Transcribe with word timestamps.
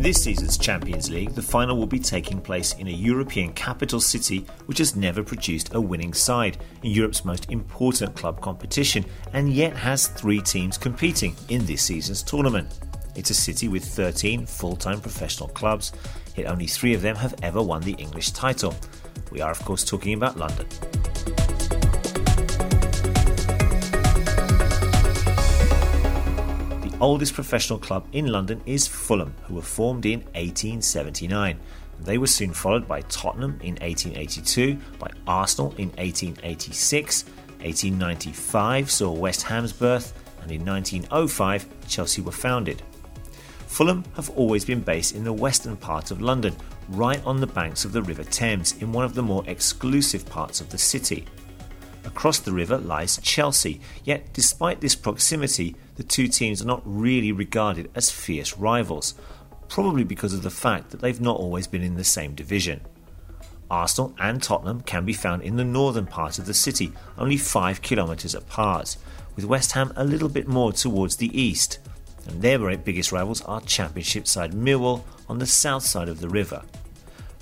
In 0.00 0.04
this 0.04 0.24
season's 0.24 0.56
Champions 0.56 1.10
League, 1.10 1.34
the 1.34 1.42
final 1.42 1.76
will 1.76 1.86
be 1.86 1.98
taking 1.98 2.40
place 2.40 2.72
in 2.76 2.88
a 2.88 2.90
European 2.90 3.52
capital 3.52 4.00
city 4.00 4.46
which 4.64 4.78
has 4.78 4.96
never 4.96 5.22
produced 5.22 5.74
a 5.74 5.80
winning 5.80 6.14
side 6.14 6.56
in 6.82 6.92
Europe's 6.92 7.22
most 7.26 7.50
important 7.50 8.16
club 8.16 8.40
competition 8.40 9.04
and 9.34 9.52
yet 9.52 9.76
has 9.76 10.06
three 10.06 10.40
teams 10.40 10.78
competing 10.78 11.36
in 11.50 11.66
this 11.66 11.82
season's 11.82 12.22
tournament. 12.22 12.66
It's 13.14 13.28
a 13.28 13.34
city 13.34 13.68
with 13.68 13.84
13 13.84 14.46
full 14.46 14.74
time 14.74 15.02
professional 15.02 15.50
clubs, 15.50 15.92
yet 16.34 16.46
only 16.46 16.66
three 16.66 16.94
of 16.94 17.02
them 17.02 17.16
have 17.16 17.34
ever 17.42 17.62
won 17.62 17.82
the 17.82 17.92
English 17.92 18.30
title. 18.30 18.74
We 19.30 19.42
are, 19.42 19.50
of 19.50 19.62
course, 19.66 19.84
talking 19.84 20.14
about 20.14 20.38
London. 20.38 20.66
Oldest 27.00 27.34
professional 27.34 27.78
club 27.78 28.06
in 28.12 28.26
London 28.26 28.60
is 28.66 28.86
Fulham, 28.86 29.34
who 29.44 29.54
were 29.54 29.62
formed 29.62 30.06
in 30.06 30.20
1879. 30.34 31.58
They 32.00 32.18
were 32.18 32.26
soon 32.26 32.52
followed 32.52 32.86
by 32.86 33.02
Tottenham 33.02 33.58
in 33.62 33.74
1882, 33.76 34.78
by 34.98 35.10
Arsenal 35.26 35.72
in 35.72 35.88
1886, 35.90 37.24
1895 37.62 38.90
saw 38.90 39.12
West 39.12 39.42
Ham's 39.42 39.72
birth, 39.72 40.14
and 40.42 40.50
in 40.50 40.64
1905 40.64 41.66
Chelsea 41.88 42.22
were 42.22 42.32
founded. 42.32 42.82
Fulham 43.66 44.04
have 44.16 44.30
always 44.30 44.64
been 44.64 44.80
based 44.80 45.14
in 45.14 45.24
the 45.24 45.32
western 45.32 45.76
part 45.76 46.10
of 46.10 46.20
London, 46.20 46.56
right 46.88 47.24
on 47.24 47.40
the 47.40 47.46
banks 47.46 47.84
of 47.84 47.92
the 47.92 48.02
River 48.02 48.24
Thames, 48.24 48.74
in 48.80 48.92
one 48.92 49.04
of 49.04 49.14
the 49.14 49.22
more 49.22 49.44
exclusive 49.46 50.26
parts 50.26 50.60
of 50.60 50.70
the 50.70 50.78
city. 50.78 51.26
Across 52.04 52.40
the 52.40 52.52
river 52.52 52.78
lies 52.78 53.18
Chelsea, 53.22 53.80
yet 54.04 54.32
despite 54.32 54.80
this 54.80 54.94
proximity, 54.94 55.76
the 55.96 56.02
two 56.02 56.28
teams 56.28 56.62
are 56.62 56.66
not 56.66 56.82
really 56.84 57.32
regarded 57.32 57.90
as 57.94 58.10
fierce 58.10 58.56
rivals, 58.56 59.14
probably 59.68 60.04
because 60.04 60.34
of 60.34 60.42
the 60.42 60.50
fact 60.50 60.90
that 60.90 61.00
they've 61.00 61.20
not 61.20 61.38
always 61.38 61.66
been 61.66 61.82
in 61.82 61.96
the 61.96 62.04
same 62.04 62.34
division. 62.34 62.80
Arsenal 63.70 64.14
and 64.18 64.42
Tottenham 64.42 64.80
can 64.80 65.04
be 65.04 65.12
found 65.12 65.42
in 65.42 65.56
the 65.56 65.64
northern 65.64 66.06
part 66.06 66.38
of 66.38 66.46
the 66.46 66.54
city, 66.54 66.92
only 67.18 67.36
5 67.36 67.82
kilometres 67.82 68.34
apart, 68.34 68.96
with 69.36 69.44
West 69.44 69.72
Ham 69.72 69.92
a 69.96 70.04
little 70.04 70.28
bit 70.28 70.48
more 70.48 70.72
towards 70.72 71.16
the 71.16 71.40
east 71.40 71.78
and 72.26 72.42
their 72.42 72.76
biggest 72.76 73.12
rivals 73.12 73.42
are 73.42 73.60
Championship 73.62 74.26
side 74.26 74.52
Millwall 74.52 75.02
on 75.28 75.38
the 75.38 75.46
south 75.46 75.84
side 75.84 76.08
of 76.08 76.20
the 76.20 76.28
river. 76.28 76.62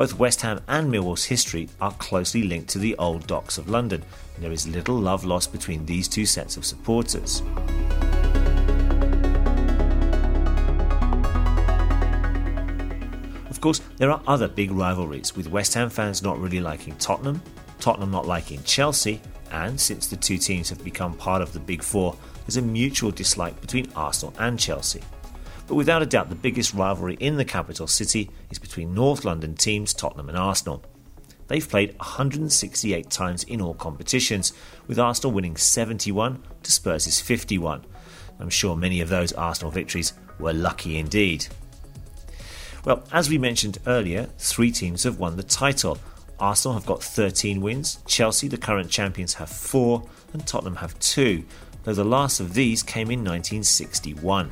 Both 0.00 0.18
West 0.18 0.40
Ham 0.40 0.62
and 0.66 0.90
Millwall's 0.90 1.26
history 1.26 1.68
are 1.78 1.92
closely 1.92 2.42
linked 2.42 2.70
to 2.70 2.78
the 2.78 2.96
old 2.96 3.26
docks 3.26 3.58
of 3.58 3.68
London, 3.68 4.02
and 4.34 4.42
there 4.42 4.50
is 4.50 4.66
little 4.66 4.94
love 4.98 5.26
lost 5.26 5.52
between 5.52 5.84
these 5.84 6.08
two 6.08 6.24
sets 6.24 6.56
of 6.56 6.64
supporters. 6.64 7.42
Of 13.50 13.60
course, 13.60 13.82
there 13.98 14.10
are 14.10 14.22
other 14.26 14.48
big 14.48 14.70
rivalries, 14.70 15.36
with 15.36 15.50
West 15.50 15.74
Ham 15.74 15.90
fans 15.90 16.22
not 16.22 16.40
really 16.40 16.60
liking 16.60 16.96
Tottenham, 16.96 17.42
Tottenham 17.78 18.10
not 18.10 18.26
liking 18.26 18.62
Chelsea, 18.62 19.20
and 19.50 19.78
since 19.78 20.06
the 20.06 20.16
two 20.16 20.38
teams 20.38 20.70
have 20.70 20.82
become 20.82 21.12
part 21.12 21.42
of 21.42 21.52
the 21.52 21.60
Big 21.60 21.82
Four, 21.82 22.16
there's 22.46 22.56
a 22.56 22.62
mutual 22.62 23.10
dislike 23.10 23.60
between 23.60 23.92
Arsenal 23.94 24.32
and 24.38 24.58
Chelsea. 24.58 25.02
But 25.70 25.76
without 25.76 26.02
a 26.02 26.06
doubt, 26.06 26.30
the 26.30 26.34
biggest 26.34 26.74
rivalry 26.74 27.14
in 27.20 27.36
the 27.36 27.44
capital 27.44 27.86
city 27.86 28.28
is 28.50 28.58
between 28.58 28.92
North 28.92 29.24
London 29.24 29.54
teams 29.54 29.94
Tottenham 29.94 30.28
and 30.28 30.36
Arsenal. 30.36 30.82
They've 31.46 31.68
played 31.68 31.96
168 32.00 33.08
times 33.08 33.44
in 33.44 33.60
all 33.60 33.74
competitions, 33.74 34.52
with 34.88 34.98
Arsenal 34.98 35.30
winning 35.30 35.56
71 35.56 36.42
to 36.64 36.72
Spurs' 36.72 37.20
51. 37.20 37.84
I'm 38.40 38.50
sure 38.50 38.74
many 38.74 39.00
of 39.00 39.10
those 39.10 39.32
Arsenal 39.32 39.70
victories 39.70 40.12
were 40.40 40.52
lucky 40.52 40.98
indeed. 40.98 41.46
Well, 42.84 43.04
as 43.12 43.30
we 43.30 43.38
mentioned 43.38 43.78
earlier, 43.86 44.28
three 44.38 44.72
teams 44.72 45.04
have 45.04 45.20
won 45.20 45.36
the 45.36 45.44
title. 45.44 45.98
Arsenal 46.40 46.74
have 46.74 46.86
got 46.86 47.00
13 47.00 47.60
wins, 47.60 48.00
Chelsea, 48.08 48.48
the 48.48 48.58
current 48.58 48.90
champions, 48.90 49.34
have 49.34 49.50
4, 49.50 50.02
and 50.32 50.44
Tottenham 50.44 50.76
have 50.76 50.98
2, 50.98 51.44
though 51.84 51.94
the 51.94 52.02
last 52.02 52.40
of 52.40 52.54
these 52.54 52.82
came 52.82 53.12
in 53.12 53.20
1961. 53.20 54.50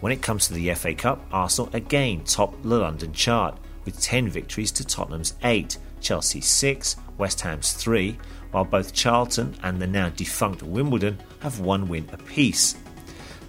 When 0.00 0.12
it 0.12 0.22
comes 0.22 0.46
to 0.46 0.54
the 0.54 0.72
FA 0.74 0.94
Cup, 0.94 1.26
Arsenal 1.30 1.70
again 1.74 2.24
top 2.24 2.60
the 2.62 2.78
London 2.78 3.12
chart 3.12 3.58
with 3.84 4.00
10 4.00 4.28
victories 4.30 4.72
to 4.72 4.84
Tottenham's 4.84 5.34
8, 5.44 5.76
Chelsea 6.00 6.40
6, 6.40 6.96
West 7.18 7.42
Ham's 7.42 7.74
3, 7.74 8.16
while 8.50 8.64
both 8.64 8.94
Charlton 8.94 9.54
and 9.62 9.80
the 9.80 9.86
now 9.86 10.08
defunct 10.08 10.62
Wimbledon 10.62 11.18
have 11.40 11.60
one 11.60 11.86
win 11.86 12.08
apiece. 12.12 12.76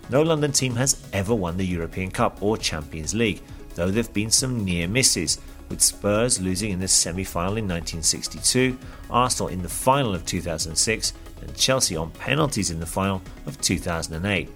No 0.09 0.21
London 0.21 0.51
team 0.51 0.75
has 0.75 1.01
ever 1.13 1.33
won 1.33 1.55
the 1.55 1.65
European 1.65 2.11
Cup 2.11 2.43
or 2.43 2.57
Champions 2.57 3.13
League, 3.13 3.41
though 3.75 3.89
there 3.89 4.03
have 4.03 4.13
been 4.13 4.29
some 4.31 4.65
near 4.65 4.89
misses, 4.89 5.39
with 5.69 5.81
Spurs 5.81 6.41
losing 6.41 6.71
in 6.71 6.81
the 6.81 6.87
semi 6.87 7.23
final 7.23 7.55
in 7.55 7.63
1962, 7.63 8.77
Arsenal 9.09 9.47
in 9.47 9.61
the 9.61 9.69
final 9.69 10.13
of 10.13 10.25
2006, 10.25 11.13
and 11.39 11.55
Chelsea 11.55 11.95
on 11.95 12.11
penalties 12.11 12.71
in 12.71 12.81
the 12.81 12.85
final 12.85 13.21
of 13.45 13.59
2008. 13.61 14.49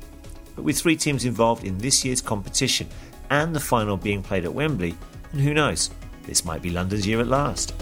But 0.56 0.64
with 0.64 0.78
three 0.78 0.96
teams 0.96 1.26
involved 1.26 1.64
in 1.64 1.78
this 1.78 2.06
year's 2.06 2.22
competition 2.22 2.88
and 3.30 3.56
the 3.56 3.60
final 3.60 3.98
being 3.98 4.24
played 4.24 4.46
at 4.46 4.54
Wembley, 4.54 4.96
and 5.32 5.42
who 5.42 5.54
knows, 5.54 5.90
this 6.24 6.46
might 6.46 6.62
be 6.62 6.70
London's 6.70 7.06
year 7.06 7.20
at 7.20 7.28
last. 7.28 7.74